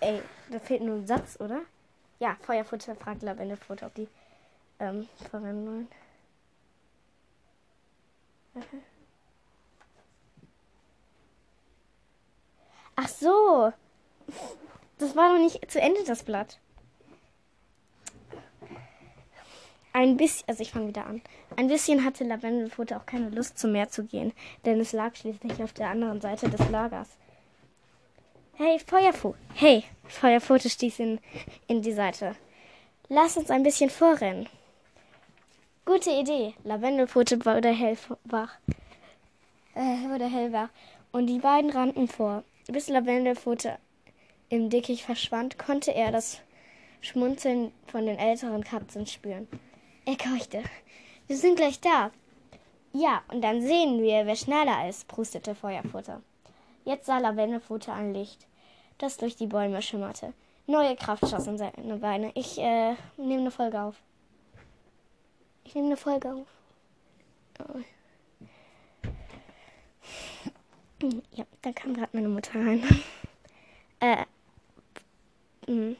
ey, 0.00 0.22
da 0.50 0.58
fehlt 0.58 0.82
nur 0.82 0.96
ein 0.96 1.06
Satz, 1.06 1.40
oder? 1.40 1.62
Ja, 2.18 2.36
Feuerfutter 2.42 2.94
fragt 2.94 3.22
Lavendelfutter, 3.22 3.86
ob 3.86 3.94
die 3.94 4.08
ähm, 4.78 5.08
verwenden 5.30 5.66
wollen. 5.66 5.88
Ach 12.96 13.08
so. 13.08 13.72
Das 14.98 15.16
war 15.16 15.32
noch 15.32 15.38
nicht 15.38 15.70
zu 15.70 15.80
Ende, 15.80 16.04
das 16.04 16.24
Blatt. 16.24 16.58
Ein 19.92 20.16
bisschen, 20.16 20.48
also 20.48 20.62
ich 20.62 20.70
fange 20.70 20.88
wieder 20.88 21.06
an. 21.06 21.22
Ein 21.56 21.68
bisschen 21.68 22.04
hatte 22.04 22.24
Lavendelfutter 22.24 22.98
auch 22.98 23.06
keine 23.06 23.30
Lust 23.30 23.58
zum 23.58 23.72
Meer 23.72 23.88
zu 23.88 24.04
gehen, 24.04 24.32
denn 24.64 24.80
es 24.80 24.92
lag 24.92 25.14
schließlich 25.16 25.62
auf 25.62 25.72
der 25.72 25.88
anderen 25.88 26.20
Seite 26.20 26.48
des 26.48 26.68
Lagers. 26.70 27.08
Hey, 28.54 28.78
Feuerfu. 28.78 29.34
Hey, 29.54 29.84
Feuerpfote 30.08 30.68
stieß 30.68 30.98
in, 30.98 31.20
in 31.68 31.80
die 31.80 31.92
Seite. 31.92 32.34
Lass 33.08 33.36
uns 33.36 33.50
ein 33.50 33.62
bisschen 33.62 33.88
vorrennen. 33.88 34.48
Gute 35.84 36.10
Idee. 36.10 36.54
Lavendelpfote 36.64 37.44
wurde 37.46 37.70
hellwach. 37.70 38.58
Äh, 39.74 40.08
wurde 40.08 40.26
hellwach. 40.26 40.68
Und 41.12 41.26
die 41.28 41.38
beiden 41.38 41.70
rannten 41.70 42.08
vor. 42.08 42.44
Bis 42.66 42.88
Lavendelpfote 42.88 43.78
im 44.50 44.70
Dickicht 44.70 45.04
verschwand, 45.04 45.58
konnte 45.58 45.94
er 45.94 46.10
das 46.10 46.40
Schmunzeln 47.00 47.72
von 47.86 48.06
den 48.06 48.18
älteren 48.18 48.64
Katzen 48.64 49.06
spüren. 49.06 49.46
Er 50.08 50.16
keuchte. 50.16 50.62
Wir 51.26 51.36
sind 51.36 51.56
gleich 51.56 51.80
da. 51.80 52.10
Ja, 52.94 53.20
und 53.28 53.42
dann 53.42 53.60
sehen 53.60 54.02
wir, 54.02 54.24
wer 54.24 54.36
schneller 54.36 54.88
ist, 54.88 55.06
prustete 55.06 55.54
Feuerfutter. 55.54 56.22
Jetzt 56.86 57.04
sah 57.04 57.18
Lavendelpfote 57.18 57.92
ein 57.92 58.14
Licht 58.14 58.48
das 58.98 59.16
durch 59.16 59.36
die 59.36 59.46
Bäume 59.46 59.80
schimmerte. 59.80 60.34
Neue 60.66 60.96
Kraft 60.96 61.28
schoss 61.28 61.46
in 61.46 61.56
seine 61.56 61.96
Beine. 61.96 62.32
Ich 62.34 62.58
äh, 62.58 62.94
nehme 63.16 63.40
eine 63.42 63.50
Folge 63.50 63.80
auf. 63.80 63.96
Ich 65.64 65.74
nehme 65.74 65.88
eine 65.88 65.96
Folge 65.96 66.32
auf. 66.32 66.46
Oh. 67.60 67.80
Ja, 71.32 71.44
da 71.62 71.72
kam 71.72 71.94
gerade 71.94 72.10
meine 72.12 72.28
Mutter 72.28 72.58
rein. 72.58 72.82
äh. 74.00 74.24
Mh. 75.66 75.66
Hm. 75.66 75.96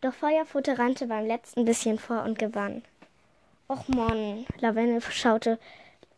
Doch 0.00 0.14
Feuerfutter 0.14 0.78
rannte 0.78 1.06
beim 1.08 1.26
letzten 1.26 1.66
bisschen 1.66 1.98
vor 1.98 2.22
und 2.22 2.38
gewann. 2.38 2.82
Och 3.70 3.88
Mann, 3.88 4.46
Lavendel 4.58 5.00
schaute, 5.00 5.56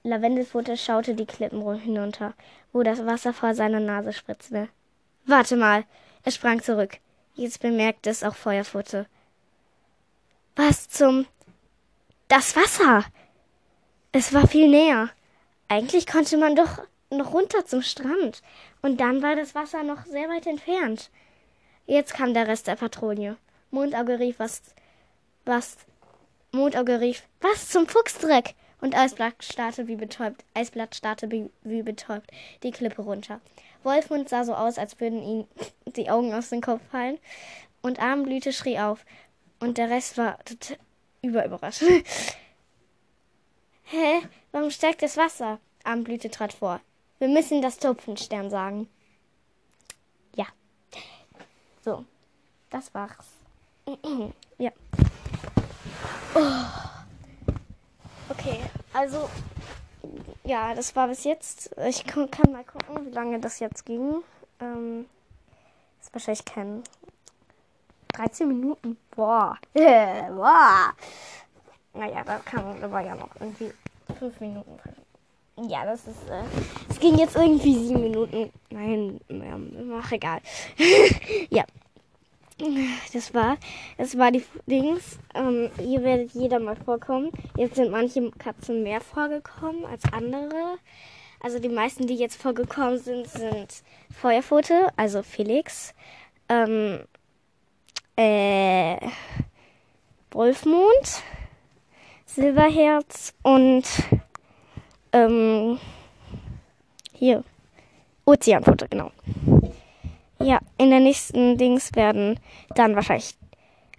Lavendelfutter 0.04 0.74
schaute 0.74 1.14
die 1.14 1.26
Klippen 1.26 1.60
hinunter, 1.78 2.32
wo 2.72 2.82
das 2.82 3.04
Wasser 3.04 3.34
vor 3.34 3.54
seiner 3.54 3.78
Nase 3.78 4.14
spritzte. 4.14 4.70
Warte 5.26 5.56
mal. 5.56 5.84
Er 6.24 6.32
sprang 6.32 6.62
zurück. 6.62 6.96
Jetzt 7.34 7.60
bemerkte 7.60 8.08
es 8.08 8.24
auch 8.24 8.36
Feuerfutte. 8.36 9.04
Was 10.56 10.88
zum. 10.88 11.26
Das 12.28 12.56
Wasser! 12.56 13.04
Es 14.12 14.32
war 14.32 14.48
viel 14.48 14.70
näher. 14.70 15.10
Eigentlich 15.68 16.06
konnte 16.06 16.38
man 16.38 16.56
doch 16.56 16.78
noch 17.10 17.34
runter 17.34 17.66
zum 17.66 17.82
Strand. 17.82 18.40
Und 18.80 18.98
dann 18.98 19.20
war 19.20 19.36
das 19.36 19.54
Wasser 19.54 19.82
noch 19.82 20.06
sehr 20.06 20.30
weit 20.30 20.46
entfernt. 20.46 21.10
Jetzt 21.84 22.14
kam 22.14 22.32
der 22.32 22.48
Rest 22.48 22.66
der 22.66 22.76
Patrouille. 22.76 23.36
Mondauge 23.70 24.18
rief, 24.18 24.38
was. 24.38 24.62
Was. 25.44 25.76
Mondauge 26.54 27.00
rief, 27.00 27.22
was 27.40 27.70
zum 27.70 27.88
Fuchsdreck! 27.88 28.54
Und 28.82 28.94
Eisblatt 28.94 29.42
starrte 29.42 29.88
wie 29.88 29.96
betäubt. 29.96 30.44
Eisblatt 30.52 30.94
starrte 30.94 31.30
wie, 31.30 31.82
betäubt 31.82 32.30
die 32.62 32.72
Klippe 32.72 33.00
runter. 33.00 33.40
Wolfmund 33.84 34.28
sah 34.28 34.44
so 34.44 34.54
aus, 34.54 34.76
als 34.76 35.00
würden 35.00 35.22
ihm 35.22 35.46
die 35.96 36.10
Augen 36.10 36.34
aus 36.34 36.50
dem 36.50 36.60
Kopf 36.60 36.82
fallen. 36.90 37.18
Und 37.80 38.00
Armblüte 38.00 38.52
schrie 38.52 38.78
auf. 38.78 39.06
Und 39.60 39.78
der 39.78 39.88
Rest 39.88 40.18
war 40.18 40.38
überüberrascht. 41.22 41.82
Hä? 43.84 44.20
Warum 44.50 44.70
steigt 44.70 45.02
das 45.02 45.16
Wasser? 45.16 45.58
Armblüte 45.84 46.28
trat 46.28 46.52
vor. 46.52 46.82
Wir 47.18 47.28
müssen 47.28 47.62
das 47.62 47.78
Tupfenstern 47.78 48.50
sagen. 48.50 48.90
Ja. 50.36 50.48
So. 51.82 52.04
Das 52.68 52.92
war's. 52.92 53.38
Oh. 56.34 56.64
Okay, 58.30 58.58
also 58.92 59.28
ja, 60.44 60.74
das 60.74 60.96
war 60.96 61.08
bis 61.08 61.24
jetzt. 61.24 61.70
Ich 61.86 62.04
kann, 62.04 62.28
mal 62.50 62.64
gucken, 62.64 63.06
wie 63.06 63.10
lange 63.10 63.38
das 63.40 63.60
jetzt 63.60 63.84
ging. 63.84 64.22
Ähm, 64.60 65.06
ist 66.00 66.12
wahrscheinlich 66.12 66.44
kein 66.44 66.82
13 68.14 68.48
Minuten. 68.48 68.96
Boah. 69.14 69.58
Boah. 69.74 70.92
Naja, 71.94 72.24
da, 72.24 72.38
kann, 72.38 72.90
war 72.90 73.02
ja 73.02 73.14
noch 73.14 73.30
irgendwie 73.38 73.72
5 74.18 74.40
Minuten. 74.40 74.78
Ja, 75.68 75.84
das 75.84 76.06
ist. 76.06 76.28
Äh, 76.28 76.44
es 76.88 76.98
ging 76.98 77.18
jetzt 77.18 77.36
irgendwie 77.36 77.86
7 77.88 78.00
Minuten. 78.00 78.50
Nein, 78.70 79.20
ähm, 79.28 80.00
ach 80.02 80.10
egal. 80.10 80.40
ja 81.50 81.64
das 83.12 83.34
war, 83.34 83.56
das 83.98 84.16
war 84.16 84.30
die 84.30 84.44
Dings. 84.66 85.18
Ähm, 85.34 85.70
hier 85.78 86.02
werdet 86.02 86.32
jeder 86.32 86.60
mal 86.60 86.76
vorkommen. 86.76 87.30
Jetzt 87.56 87.76
sind 87.76 87.90
manche 87.90 88.30
Katzen 88.32 88.82
mehr 88.82 89.00
vorgekommen 89.00 89.84
als 89.84 90.04
andere. 90.12 90.78
Also 91.40 91.58
die 91.58 91.68
meisten, 91.68 92.06
die 92.06 92.14
jetzt 92.14 92.40
vorgekommen 92.40 92.98
sind, 92.98 93.26
sind 93.26 93.82
Feuerpfote, 94.10 94.88
also 94.96 95.22
Felix, 95.22 95.92
ähm, 96.48 97.00
äh, 98.16 98.96
Wolfmond, 100.30 101.22
Silberherz 102.26 103.34
und 103.42 103.84
ähm, 105.12 105.78
hier 107.12 107.42
Ozeanfutter, 108.24 108.86
genau. 108.88 109.10
Ja, 110.42 110.58
in 110.78 110.90
der 110.90 111.00
nächsten 111.00 111.56
Dings 111.58 111.94
werden 111.94 112.38
dann 112.74 112.94
wahrscheinlich. 112.94 113.34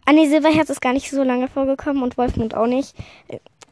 Ah 0.05 0.11
nee, 0.11 0.27
Silberherz 0.27 0.69
ist 0.69 0.81
gar 0.81 0.93
nicht 0.93 1.09
so 1.09 1.23
lange 1.23 1.47
vorgekommen 1.47 2.03
und 2.03 2.17
Wolfmund 2.17 2.55
auch 2.55 2.67
nicht. 2.67 2.95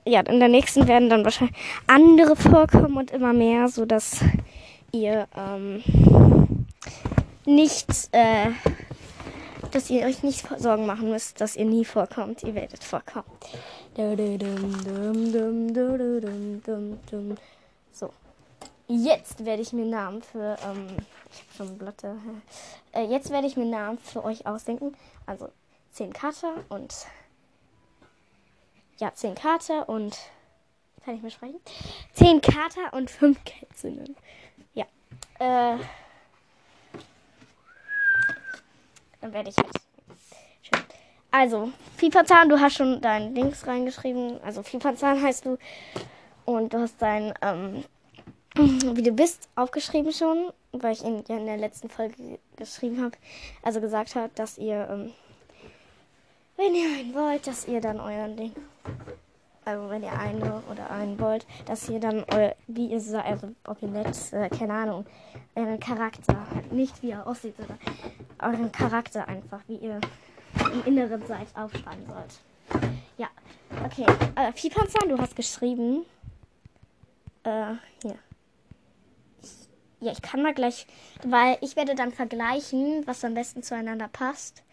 Ja, 0.05 0.21
in 0.21 0.39
der 0.39 0.49
nächsten 0.49 0.87
werden 0.87 1.09
dann 1.09 1.23
wahrscheinlich 1.23 1.55
andere 1.87 2.35
vorkommen 2.35 2.97
und 2.97 3.11
immer 3.11 3.33
mehr, 3.33 3.67
sodass 3.67 4.21
ihr 4.91 5.27
ähm, 5.37 5.83
nicht 7.45 7.87
äh, 8.11 8.51
dass 9.71 9.89
ihr 9.89 10.05
euch 10.05 10.23
nicht 10.23 10.47
Sorgen 10.59 10.85
machen 10.85 11.09
müsst, 11.09 11.39
dass 11.41 11.55
ihr 11.55 11.65
nie 11.65 11.85
vorkommt. 11.85 12.43
Ihr 12.43 12.55
werdet 12.55 12.83
vorkommen. 12.83 13.25
So. 17.91 18.09
Jetzt 18.93 19.45
werde 19.45 19.61
ich 19.61 19.71
mir 19.71 19.85
Namen 19.85 20.21
für, 20.21 20.57
ähm, 20.65 20.97
ich 21.31 21.39
habe 21.39 21.53
schon 21.55 21.77
Blatte. 21.77 22.17
Äh, 22.91 23.05
jetzt 23.05 23.29
werde 23.29 23.47
ich 23.47 23.55
mir 23.55 23.63
Namen 23.63 23.97
für 23.97 24.21
euch 24.21 24.45
ausdenken. 24.45 24.97
Also 25.25 25.49
10 25.93 26.11
Kater 26.11 26.55
und, 26.67 26.93
ja, 28.97 29.13
10 29.13 29.33
Kater 29.33 29.87
und, 29.87 30.17
kann 31.05 31.15
ich 31.15 31.21
mir 31.21 31.31
sprechen? 31.31 31.61
10 32.15 32.41
Kater 32.41 32.91
und 32.91 33.09
5 33.09 33.41
Kätzinnen. 33.45 34.17
Ja. 34.73 34.83
Äh, 35.39 35.77
dann 39.21 39.31
werde 39.31 39.51
ich 39.51 39.55
halt. 39.55 39.71
Schön. 40.63 40.83
Also, 41.31 41.71
Fieperzahn, 41.95 42.49
du 42.49 42.59
hast 42.59 42.75
schon 42.75 42.99
dein 42.99 43.33
Links 43.33 43.65
reingeschrieben. 43.65 44.41
Also, 44.43 44.63
Fieperzahn 44.63 45.21
heißt 45.21 45.45
du. 45.45 45.57
Und 46.43 46.73
du 46.73 46.79
hast 46.79 47.01
dein, 47.01 47.33
ähm, 47.41 47.85
wie 48.55 49.03
du 49.03 49.11
bist, 49.11 49.47
aufgeschrieben 49.55 50.11
schon, 50.11 50.51
weil 50.73 50.93
ich 50.93 51.03
ihn 51.03 51.23
ja 51.29 51.37
in 51.37 51.45
der 51.45 51.57
letzten 51.57 51.89
Folge 51.89 52.39
geschrieben 52.57 53.01
habe. 53.01 53.17
Also 53.63 53.79
gesagt 53.79 54.15
hat, 54.15 54.37
dass 54.37 54.57
ihr, 54.57 54.87
ähm, 54.91 55.13
wenn 56.57 56.75
ihr 56.75 56.89
einen 56.97 57.13
wollt, 57.15 57.47
dass 57.47 57.67
ihr 57.67 57.79
dann 57.79 58.01
euren 58.01 58.35
Ding, 58.35 58.51
also 59.63 59.89
wenn 59.89 60.03
ihr 60.03 60.11
eine 60.11 60.61
oder 60.69 60.89
einen 60.89 61.17
wollt, 61.17 61.45
dass 61.65 61.87
ihr 61.87 62.01
dann, 62.01 62.25
eu, 62.33 62.51
wie 62.67 62.87
ihr 62.87 62.99
seid, 62.99 63.25
also 63.25 63.51
ob 63.65 63.81
ihr 63.81 63.87
nett, 63.87 64.17
äh, 64.33 64.49
keine 64.49 64.73
Ahnung, 64.73 65.05
euren 65.55 65.79
Charakter, 65.79 66.45
nicht 66.71 67.01
wie 67.01 67.11
er 67.11 67.25
aussieht, 67.25 67.55
sondern 67.55 67.79
euren 68.39 68.71
Charakter 68.73 69.29
einfach, 69.29 69.61
wie 69.67 69.77
ihr 69.77 70.01
im 70.73 70.83
Inneren 70.85 71.25
seid, 71.25 71.47
aufschreiben 71.55 72.05
sollt. 72.05 72.83
Ja, 73.17 73.29
okay. 73.85 74.05
Äh, 74.35 74.51
Viehpanzer, 74.51 75.07
du 75.07 75.17
hast 75.17 75.37
geschrieben. 75.37 76.05
Äh, 77.43 77.75
hier. 78.01 78.17
Ja, 80.01 80.11
ich 80.11 80.21
kann 80.23 80.41
mal 80.41 80.53
gleich, 80.53 80.87
weil 81.23 81.59
ich 81.61 81.75
werde 81.75 81.93
dann 81.93 82.11
vergleichen, 82.11 83.05
was 83.05 83.23
am 83.23 83.35
besten 83.35 83.61
zueinander 83.61 84.07
passt. 84.07 84.63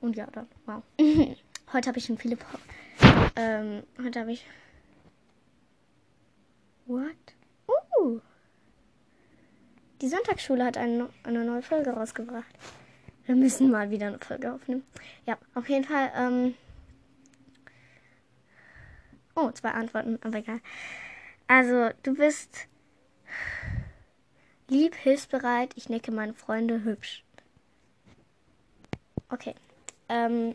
Und 0.00 0.16
ja, 0.16 0.26
dann, 0.30 0.46
wow. 0.66 0.82
heute 1.72 1.88
habe 1.88 1.98
ich 1.98 2.04
schon 2.04 2.16
viele. 2.16 2.36
Pa 2.36 2.46
ähm, 3.34 3.82
heute 4.00 4.20
habe 4.20 4.32
ich. 4.32 4.46
What? 6.86 7.16
Uh. 7.66 8.20
Die 10.00 10.08
Sonntagsschule 10.08 10.64
hat 10.64 10.76
eine, 10.76 11.08
eine 11.24 11.44
neue 11.44 11.62
Folge 11.62 11.90
rausgebracht. 11.90 12.54
Wir 13.26 13.34
müssen 13.34 13.72
mal 13.72 13.90
wieder 13.90 14.06
eine 14.06 14.20
Folge 14.20 14.52
aufnehmen. 14.52 14.84
Ja, 15.26 15.38
auf 15.54 15.68
jeden 15.68 15.84
Fall. 15.84 16.12
Ähm 16.14 16.54
oh, 19.34 19.50
zwei 19.50 19.70
Antworten, 19.70 20.20
aber 20.22 20.38
egal. 20.38 20.60
Also, 21.48 21.90
du 22.04 22.14
bist 22.14 22.68
lieb, 24.68 24.94
hilfsbereit. 24.94 25.72
Ich 25.76 25.88
necke 25.88 26.12
meine 26.12 26.34
Freunde 26.34 26.84
hübsch. 26.84 27.24
Okay. 29.30 29.54
Ähm, 30.08 30.54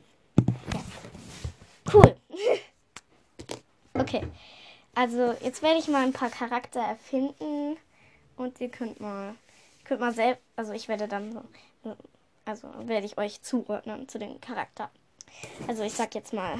ja. 0.74 0.82
Cool. 1.94 2.16
okay. 3.94 4.26
Also, 4.96 5.36
jetzt 5.42 5.62
werde 5.62 5.80
ich 5.80 5.88
mal 5.88 6.04
ein 6.04 6.14
paar 6.14 6.30
Charakter 6.30 6.80
erfinden. 6.80 7.78
Und 8.36 8.60
ihr 8.60 8.70
könnt 8.70 9.00
mal, 9.00 9.36
könnt 9.84 10.02
mal 10.02 10.14
selbst, 10.14 10.42
also 10.56 10.74
ich 10.74 10.88
werde 10.88 11.08
dann 11.08 11.32
so, 11.84 11.96
also 12.46 12.68
werde 12.88 13.06
ich 13.06 13.18
euch 13.18 13.42
zuordnen 13.42 14.08
zu 14.08 14.20
dem 14.20 14.42
Charakter. 14.42 14.90
Also 15.68 15.84
ich 15.84 15.94
sag 15.94 16.16
jetzt 16.16 16.34
mal 16.34 16.60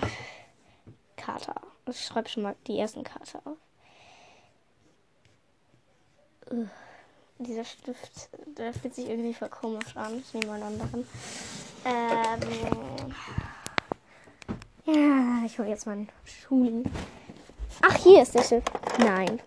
Kater. 1.16 1.56
Ich 1.88 2.06
schreibe 2.06 2.30
schon 2.30 2.44
mal 2.44 2.56
die 2.68 2.80
ersten 2.80 3.04
Karte 3.04 3.42
auf. 3.46 3.58
Uh, 6.52 6.68
dieser 7.40 7.66
Stift, 7.66 8.30
der 8.58 8.74
fühlt 8.74 8.96
sich 8.96 9.10
irgendwie 9.10 9.34
voll 9.34 9.50
komisch 9.50 9.96
an. 9.96 10.20
Ich 10.20 10.34
nehme 10.34 10.48
mal 10.48 10.62
einen 10.62 10.82
anderen. 10.82 11.08
Ähm, 11.86 13.14
ja, 14.86 15.46
ich 15.46 15.58
hole 15.60 15.70
jetzt 15.70 15.86
meinen 15.86 16.10
Schulen. 16.24 16.84
Ach, 17.82 17.96
hier 17.96 18.22
ist 18.22 18.36
der 18.36 18.44
Stift. 18.44 18.72
Nein. 19.00 19.40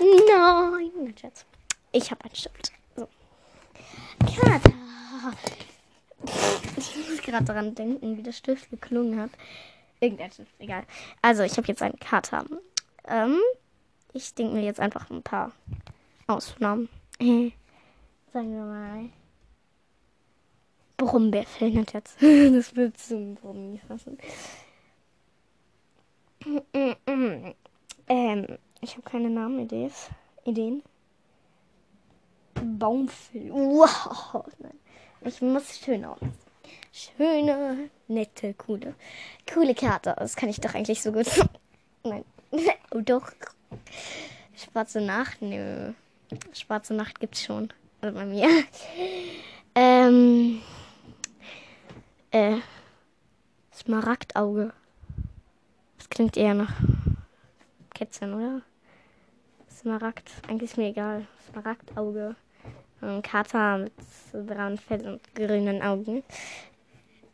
Nein. 0.00 1.14
Schatz. 1.20 1.44
Ich 1.92 2.10
habe 2.10 2.24
einen 2.24 2.34
Stift. 2.34 2.72
So. 2.96 3.08
Kater. 4.20 4.72
Ich 6.76 6.96
muss 6.96 7.22
gerade 7.22 7.44
daran 7.44 7.74
denken, 7.74 8.16
wie 8.16 8.22
der 8.22 8.32
Stift 8.32 8.70
geklungen 8.70 9.20
hat. 9.20 9.30
Irgendein 10.00 10.32
Stift, 10.32 10.52
egal. 10.58 10.84
Also, 11.22 11.42
ich 11.42 11.56
habe 11.56 11.68
jetzt 11.68 11.82
einen 11.82 11.98
Kater. 11.98 12.44
Ähm, 13.06 13.38
ich 14.12 14.34
denke 14.34 14.54
mir 14.54 14.62
jetzt 14.62 14.80
einfach 14.80 15.10
ein 15.10 15.22
paar 15.22 15.52
Ausnahmen. 16.26 16.88
Sagen 18.32 18.52
wir 18.52 18.64
mal. 18.64 19.10
Brummbärfell 20.96 21.70
nicht 21.70 21.94
jetzt. 21.94 22.16
das 22.20 22.74
wird 22.76 22.98
zum 22.98 23.34
Brummi 23.34 23.80
fassen. 23.86 24.18
ähm, 28.08 28.58
ich 28.80 28.92
habe 28.92 29.02
keine 29.02 29.30
Namenideen. 29.30 29.90
Ideen. 30.44 30.82
Baumfell. 32.54 33.50
Wow. 33.50 34.44
Nein. 34.58 34.78
Ich 35.22 35.40
muss 35.40 35.78
schön 35.78 36.04
aus. 36.04 36.18
Schöne, 36.92 37.90
nette, 38.08 38.54
coole. 38.54 38.94
Coole 39.52 39.74
Karte. 39.74 40.14
Das 40.18 40.36
kann 40.36 40.48
ich 40.48 40.60
doch 40.60 40.74
eigentlich 40.74 41.02
so 41.02 41.12
gut. 41.12 41.26
Nein. 42.04 42.24
oh 42.92 43.00
doch. 43.00 43.32
Schwarze 44.54 45.00
Nacht? 45.00 45.42
Nö. 45.42 45.92
Schwarze 46.52 46.94
Nacht 46.94 47.20
gibt's 47.20 47.42
schon. 47.42 47.72
Also 48.00 48.16
bei 48.16 48.26
mir. 48.26 48.48
ähm. 49.74 50.60
Äh. 52.30 52.58
Smaragdauge. 53.72 54.72
Das 55.98 56.08
klingt 56.08 56.36
eher 56.36 56.54
nach 56.54 56.72
Kätzchen, 57.92 58.34
oder? 58.34 58.62
Smaragd. 59.70 60.30
Eigentlich 60.48 60.70
ist 60.70 60.76
mir 60.76 60.88
egal. 60.88 61.26
Smaragdauge. 61.50 62.36
Ein 63.00 63.22
Kater 63.22 63.78
mit 63.78 63.92
braunem 64.32 64.78
Fell 64.78 65.06
und 65.06 65.34
grünen 65.34 65.82
Augen. 65.82 66.22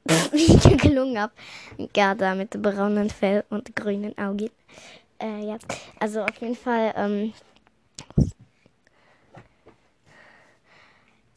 Wie 0.32 0.56
ich 0.56 0.78
gelungen 0.78 1.18
habe. 1.18 1.32
Ein 1.78 1.92
Kater 1.92 2.34
mit 2.34 2.50
braunem 2.60 3.10
Fell 3.10 3.44
und 3.50 3.74
grünen 3.76 4.16
Augen. 4.18 4.50
Äh, 5.22 5.46
ja. 5.46 5.58
Also 6.00 6.22
auf 6.22 6.36
jeden 6.40 6.56
Fall. 6.56 6.92
Ähm, 6.96 7.32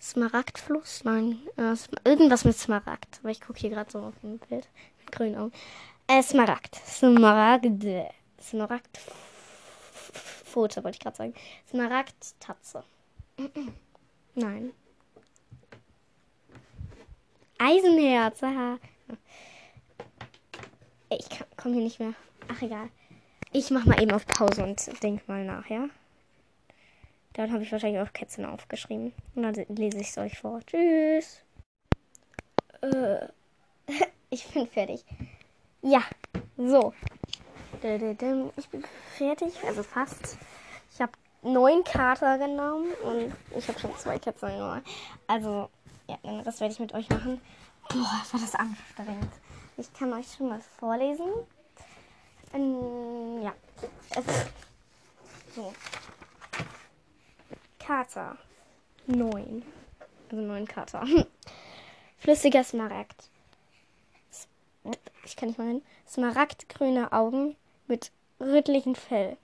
Smaragdfluss? 0.03 1.05
Nein. 1.05 1.39
Äh, 1.55 1.75
irgendwas 2.03 2.43
mit 2.43 2.57
Smaragd. 2.57 3.19
Aber 3.21 3.29
ich 3.29 3.39
gucke 3.39 3.59
hier 3.59 3.69
gerade 3.69 3.89
so 3.89 3.99
auf 3.99 4.19
dem 4.21 4.37
Bild. 4.37 4.67
Mit 4.99 5.11
grünen 5.13 5.37
Augen. 5.37 5.53
Äh, 6.07 6.21
Smaragd. 6.21 6.75
Smaragd. 6.85 7.85
Smaragd. 8.41 8.99
Foto 10.43 10.83
wollte 10.83 10.97
ich 10.97 10.99
gerade 10.99 11.15
sagen. 11.15 11.33
Smaragd-Tatze. 11.69 12.83
Nein. 14.35 14.73
Eisenherz. 17.57 18.43
Aha. 18.43 18.79
Ich 21.09 21.29
komme 21.55 21.75
hier 21.75 21.83
nicht 21.83 21.99
mehr. 22.01 22.13
Ach, 22.49 22.61
egal. 22.61 22.89
Ich 23.53 23.71
mach 23.71 23.85
mal 23.85 24.01
eben 24.01 24.11
auf 24.11 24.25
Pause 24.25 24.65
und 24.65 25.01
denk 25.01 25.25
mal 25.29 25.45
nach, 25.45 25.69
ja? 25.69 25.87
Dann 27.33 27.51
habe 27.51 27.63
ich 27.63 27.71
wahrscheinlich 27.71 28.01
auch 28.01 28.13
Kätzchen 28.13 28.45
aufgeschrieben. 28.45 29.13
Und 29.35 29.43
dann 29.43 29.53
lese 29.75 29.99
ich 29.99 30.09
es 30.09 30.17
euch 30.17 30.37
vor. 30.37 30.59
Tschüss. 30.65 31.41
Äh, 32.81 33.27
ich 34.29 34.47
bin 34.47 34.67
fertig. 34.67 35.03
Ja, 35.81 36.03
so. 36.57 36.93
Ich 37.81 38.69
bin 38.69 38.83
fertig, 39.17 39.53
also 39.65 39.83
fast. 39.83 40.37
Ich 40.93 41.01
habe 41.01 41.11
neun 41.41 41.83
Kater 41.83 42.37
genommen 42.37 42.93
und 43.03 43.33
ich 43.57 43.67
habe 43.67 43.79
schon 43.79 43.97
zwei 43.97 44.19
Kätzchen 44.19 44.49
genommen. 44.49 44.83
Also, 45.27 45.69
ja, 46.07 46.17
das 46.43 46.61
werde 46.61 46.73
ich 46.73 46.79
mit 46.79 46.93
euch 46.93 47.09
machen. 47.09 47.41
Boah, 47.89 48.21
war 48.31 48.39
das 48.39 48.55
anstrengend. 48.55 49.33
Ich 49.75 49.91
kann 49.93 50.13
euch 50.13 50.31
schon 50.37 50.49
mal 50.49 50.61
vorlesen. 50.79 51.27
Ähm, 52.53 53.41
ja, 53.41 53.53
es 54.11 54.25
so. 55.55 55.73
Kater. 57.85 58.37
Neun. 59.07 59.63
Also 60.31 60.41
neun 60.41 60.65
Kater. 60.65 61.05
Flüssiger 62.17 62.63
Smaragd. 62.63 63.29
Ich 65.25 65.35
kann 65.35 65.49
nicht 65.49 65.57
mal 65.57 65.67
hin. 65.67 65.81
Smaragdgrüne 66.07 67.11
Augen 67.11 67.57
mit 67.87 68.11
rötlichem 68.39 68.95
Fell. 68.95 69.37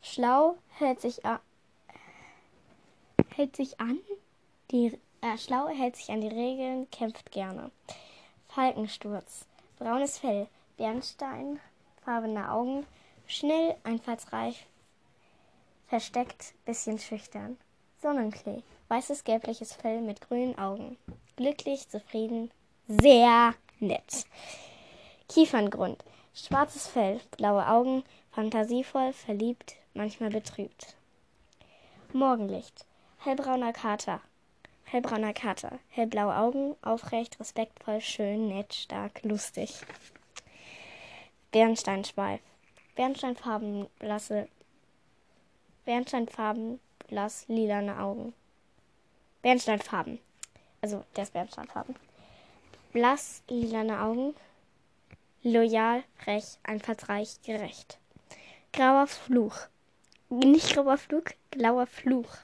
Schlau 0.00 0.56
hält 0.78 1.00
sich, 1.02 1.20
hält 3.34 3.56
sich 3.56 3.78
an. 3.80 3.98
Die, 4.70 4.98
äh, 5.20 5.36
schlau 5.36 5.68
hält 5.68 5.96
sich 5.96 6.10
an 6.10 6.22
die 6.22 6.28
Regeln, 6.28 6.90
kämpft 6.90 7.30
gerne. 7.32 7.70
Falkensturz, 8.48 9.46
braunes 9.78 10.18
Fell, 10.18 10.48
Bernsteinfarbene 10.78 12.50
Augen, 12.50 12.86
schnell, 13.26 13.76
einfallsreich, 13.84 14.66
versteckt, 15.88 16.54
bisschen 16.64 16.98
schüchtern. 16.98 17.58
Sonnenklee, 18.00 18.62
weißes 18.88 19.24
gelbliches 19.24 19.72
Fell 19.72 20.00
mit 20.00 20.20
grünen 20.20 20.56
Augen, 20.56 20.96
glücklich, 21.36 21.88
zufrieden, 21.88 22.50
sehr 22.86 23.54
nett. 23.80 24.24
Kieferngrund, 25.28 26.04
schwarzes 26.34 26.86
Fell, 26.86 27.20
blaue 27.36 27.66
Augen, 27.66 28.04
fantasievoll, 28.30 29.12
verliebt, 29.12 29.76
manchmal 29.94 30.30
betrübt. 30.30 30.94
Morgenlicht, 32.12 32.86
hellbrauner 33.18 33.72
Kater, 33.72 34.20
hellbrauner 34.84 35.32
Kater, 35.32 35.78
hellblaue 35.88 36.36
Augen, 36.36 36.76
aufrecht, 36.82 37.40
respektvoll, 37.40 38.00
schön, 38.00 38.48
nett, 38.48 38.74
stark, 38.74 39.22
lustig. 39.24 39.80
Bernsteinschweif, 41.50 42.40
Bernsteinfarben, 42.94 43.86
blasse, 43.98 44.48
Bernsteinfarben, 45.88 46.80
blass, 47.06 47.46
lilane 47.48 47.98
Augen. 47.98 48.34
Bernsteinfarben, 49.40 50.18
also 50.82 51.02
der 51.16 51.22
ist 51.22 51.32
Bernsteinfarben. 51.32 51.96
Blass, 52.92 53.42
lilane 53.48 53.98
Augen, 54.02 54.34
loyal, 55.42 56.04
frech, 56.18 56.58
einfallsreich, 56.62 57.40
gerecht. 57.42 57.96
Grauer 58.70 59.06
Fluch, 59.06 59.56
nicht 60.28 60.74
grauer 60.74 60.98
Flug, 60.98 61.32
grauer 61.52 61.86
Fluch. 61.86 62.36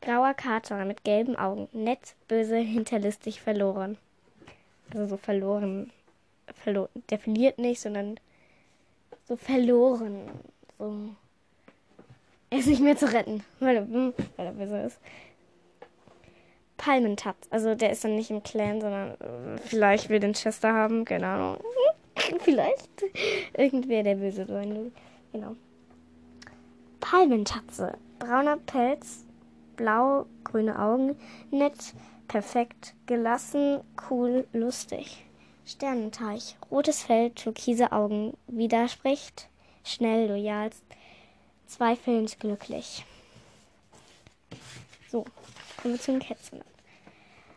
Grauer 0.00 0.32
Kater 0.34 0.84
mit 0.84 1.02
gelben 1.02 1.34
Augen, 1.34 1.68
nett, 1.72 2.14
böse, 2.28 2.58
hinterlistig, 2.58 3.40
verloren. 3.40 3.98
Also 4.92 5.06
so 5.06 5.16
verloren. 5.16 5.90
verloren. 6.54 6.90
Der 7.10 7.18
verliert 7.18 7.58
nicht, 7.58 7.80
sondern 7.80 8.20
so 9.26 9.34
verloren. 9.34 10.30
So. 10.78 11.16
Er 12.52 12.58
ist 12.58 12.66
nicht 12.66 12.82
mehr 12.82 12.98
zu 12.98 13.10
retten, 13.10 13.42
weil 13.60 13.76
er, 13.76 13.82
hm, 13.82 14.12
weil 14.36 14.46
er 14.46 14.52
böse 14.52 14.82
ist. 14.82 14.98
Palmentatz. 16.76 17.48
Also 17.48 17.74
der 17.74 17.90
ist 17.90 18.04
dann 18.04 18.14
nicht 18.14 18.30
im 18.30 18.42
Clan, 18.42 18.82
sondern 18.82 19.12
äh, 19.12 19.58
vielleicht 19.64 20.10
will 20.10 20.20
den 20.20 20.34
Chester 20.34 20.70
haben, 20.70 21.06
keine 21.06 21.28
Ahnung. 21.28 21.56
vielleicht. 22.40 22.90
Irgendwer 23.56 24.02
der 24.02 24.16
böse 24.16 24.44
sein. 24.44 24.92
Genau. 25.32 25.56
Palmentatze. 27.00 27.96
Brauner 28.18 28.58
Pelz, 28.58 29.24
blau-grüne 29.76 30.78
Augen, 30.78 31.16
nett, 31.50 31.94
perfekt, 32.28 32.92
gelassen, 33.06 33.80
cool, 34.10 34.46
lustig. 34.52 35.24
Sternenteich, 35.64 36.58
rotes 36.70 37.02
Fell, 37.02 37.30
türkise 37.30 37.92
Augen, 37.92 38.34
widerspricht, 38.46 39.48
schnell, 39.84 40.28
loyal, 40.28 40.68
zweifelnd, 41.72 42.38
glücklich. 42.40 43.04
So, 45.10 45.24
kommen 45.80 45.94
wir 45.94 46.00
zu 46.00 46.12
den 46.12 46.20
Kätzchen. 46.20 46.60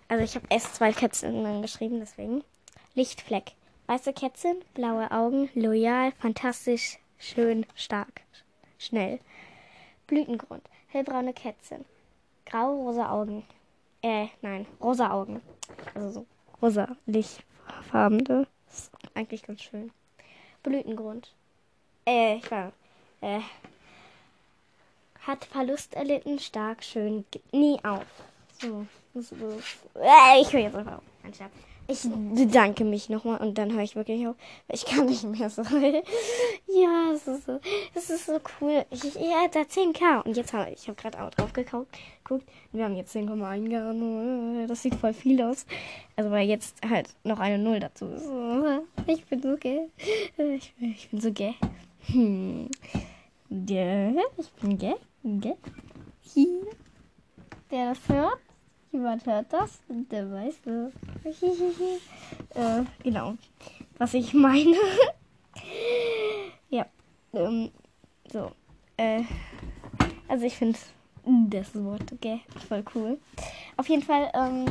Also 0.08 0.23
ich 0.23 0.36
habe 0.36 0.45
erst 0.49 0.75
zwei 0.75 0.91
Kätzchen 0.91 1.62
geschrieben, 1.62 1.99
deswegen. 1.99 2.43
Lichtfleck, 2.93 3.54
weiße 3.88 4.13
Kätzchen, 4.13 4.58
blaue 4.73 5.12
Augen, 5.12 5.49
loyal, 5.54 6.12
fantastisch, 6.13 6.97
schön, 7.17 7.65
stark, 7.75 8.21
schnell. 8.78 9.19
Blütengrund, 10.08 10.63
hellbraune 10.88 11.34
Kätzchen, 11.34 11.84
grau-rosa 12.45 13.10
Augen. 13.10 13.43
Äh, 14.01 14.28
nein, 14.41 14.65
rosa 14.82 15.12
Augen. 15.12 15.41
Also 15.93 16.12
so 16.12 16.25
rosa, 16.62 16.95
lichtfarbene. 17.06 18.47
Ist 18.69 18.91
eigentlich 19.13 19.43
ganz 19.43 19.63
schön. 19.63 19.91
Blütengrund. 20.63 21.34
Äh, 22.06 22.36
ich 22.38 22.51
war. 22.51 22.71
Äh. 23.21 23.39
Hat 25.25 25.45
Verlust 25.45 25.95
erlitten, 25.95 26.39
stark, 26.39 26.83
schön, 26.83 27.25
gibt 27.31 27.53
nie 27.53 27.79
auf. 27.83 28.05
So. 28.61 28.85
so. 29.15 29.35
Äh, 29.99 30.41
ich 30.41 30.53
höre 30.53 30.61
jetzt 30.61 30.75
einfach 30.75 30.97
auf. 30.97 31.03
Scherz. 31.35 31.51
Ich 31.88 32.01
bedanke 32.33 32.83
mich 32.83 33.09
nochmal 33.09 33.39
und 33.41 33.59
dann 33.59 33.71
höre 33.71 33.83
ich 33.83 33.95
wirklich 33.95 34.27
auf. 34.27 34.35
Ich 34.69 34.85
kann 34.85 35.05
nicht 35.05 35.23
mehr 35.23 35.49
so. 35.51 35.61
ja, 36.67 37.11
es 37.13 37.27
ist 37.27 37.45
so, 37.45 37.59
es 37.93 38.09
ist 38.09 38.25
so 38.25 38.39
cool. 38.59 38.85
Ich, 38.89 39.03
ja, 39.15 39.47
da 39.51 39.61
10k. 39.61 40.23
Und 40.23 40.35
jetzt 40.35 40.51
habe 40.53 40.71
ich 40.71 40.88
habe 40.88 40.99
gerade 40.99 41.21
auch 41.21 41.29
drauf 41.29 41.53
geguckt. 41.53 41.95
Guckt, 42.23 42.49
wir 42.71 42.85
haben 42.85 42.95
jetzt 42.95 43.15
10,1 43.15 44.65
Das 44.65 44.81
sieht 44.81 44.95
voll 44.95 45.13
viel 45.13 45.41
aus. 45.43 45.67
Also 46.15 46.31
weil 46.31 46.47
jetzt 46.47 46.77
halt 46.88 47.09
noch 47.23 47.39
eine 47.39 47.59
Null 47.59 47.79
dazu 47.79 48.07
ist. 48.07 48.25
Ich 49.07 49.23
bin 49.25 49.41
so 49.43 49.55
gay. 49.55 49.88
Ich, 50.38 50.73
ich 50.79 51.09
bin 51.09 51.21
so 51.21 51.31
gay. 51.31 51.53
Hm. 52.07 52.69
Ich 53.49 54.51
bin 54.62 54.77
gay. 54.77 54.95
Gay. 55.23 55.55
Hier. 56.21 56.62
Der 57.71 57.89
das 57.89 58.10
hört. 58.10 58.39
Jemand 58.91 59.25
hört 59.25 59.51
das 59.51 59.81
und 59.88 60.12
der 60.12 60.31
weiß 60.31 60.55
das. 60.63 60.93
äh, 62.55 62.84
genau. 63.03 63.36
Was 63.97 64.13
ich 64.13 64.34
meine. 64.34 64.75
ja. 66.69 66.86
Ähm, 67.34 67.71
so. 68.31 68.51
Äh, 68.97 69.23
also 70.27 70.45
ich 70.45 70.55
finde 70.55 70.79
das 71.49 71.75
Wort 71.75 72.12
okay, 72.13 72.41
voll 72.67 72.84
cool. 72.95 73.19
Auf 73.77 73.88
jeden 73.89 74.03
Fall, 74.03 74.31
ähm, 74.34 74.65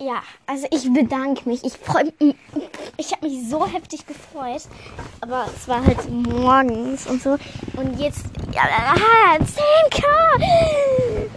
ja, 0.00 0.22
also 0.46 0.66
ich 0.70 0.92
bedanke 0.92 1.48
mich. 1.48 1.62
Ich 1.64 1.74
freue 1.74 2.12
mich. 2.18 2.34
Ich 2.96 3.12
habe 3.12 3.28
mich 3.28 3.48
so 3.48 3.66
heftig 3.66 4.06
gefreut. 4.06 4.62
Aber 5.20 5.46
es 5.54 5.68
war 5.68 5.84
halt 5.84 6.10
morgens 6.10 7.06
und 7.06 7.22
so. 7.22 7.36
Und 7.76 7.98
jetzt. 7.98 8.24
Ja, 8.52 8.62
10k! 9.36 11.30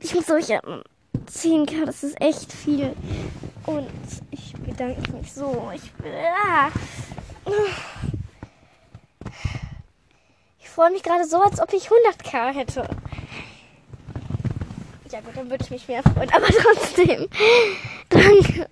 Ich 0.00 0.14
muss 0.14 0.26
solche 0.26 0.60
10k, 1.26 1.84
das 1.84 2.04
ist 2.04 2.20
echt 2.20 2.52
viel. 2.52 2.94
Und 3.66 3.90
ich 4.30 4.54
bedanke 4.54 5.12
mich 5.12 5.32
so. 5.32 5.70
Ich, 5.74 5.82
ah. 6.46 6.70
ich 10.60 10.68
freue 10.68 10.90
mich 10.92 11.02
gerade 11.02 11.26
so, 11.26 11.42
als 11.42 11.60
ob 11.60 11.72
ich 11.72 11.88
100k 11.88 12.52
hätte. 12.52 12.88
Gut, 15.28 15.36
dann 15.36 15.50
würde 15.50 15.62
ich 15.62 15.70
mich 15.70 15.88
mehr 15.88 16.02
freuen. 16.02 16.30
Aber 16.32 16.46
trotzdem. 16.46 17.28
Danke. 18.08 18.70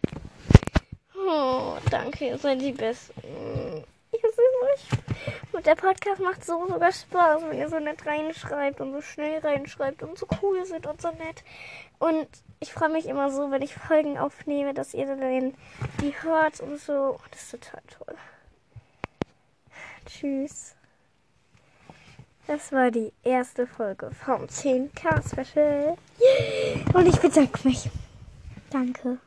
Oh, 1.14 1.77
danke, 1.90 2.29
ihr 2.29 2.38
seid 2.38 2.62
die 2.62 2.73
Besten. 2.73 3.85
Ich 4.11 4.25
euch. 4.25 5.53
Und 5.53 5.66
der 5.66 5.75
Podcast 5.75 6.21
macht 6.23 6.45
so 6.47 6.66
sogar 6.66 6.92
Spaß, 6.92 7.42
wenn 7.49 7.59
ihr 7.59 7.69
so 7.69 7.79
nett 7.79 8.07
reinschreibt 8.07 8.81
und 8.81 8.92
so 8.95 9.03
schnell 9.03 9.40
reinschreibt 9.40 10.03
und 10.03 10.16
so 10.16 10.27
cool 10.40 10.64
seid 10.64 10.87
und 10.87 11.03
so 11.03 11.11
nett. 11.11 11.45
Und 11.99 12.27
ich 12.61 12.73
freue 12.73 12.88
mich 12.88 13.05
immer 13.05 13.31
so, 13.31 13.51
wenn 13.51 13.61
ich 13.61 13.75
Folgen 13.75 14.16
aufnehme, 14.16 14.73
dass 14.73 14.95
ihr 14.95 15.05
dann 15.05 15.55
die 16.01 16.14
hört 16.23 16.61
und 16.61 16.81
so. 16.81 17.19
Das 17.33 17.42
ist 17.42 17.51
total 17.51 17.83
toll. 17.99 18.16
Tschüss. 20.07 20.75
Das 22.46 22.70
war 22.70 22.92
die 22.92 23.12
erste 23.24 23.66
Folge 23.66 24.11
vom 24.24 24.44
10k 24.44 25.28
Special. 25.28 25.96
Und 26.94 27.06
ich 27.06 27.16
bedanke 27.16 27.66
mich. 27.66 27.90
Danke. 28.70 29.18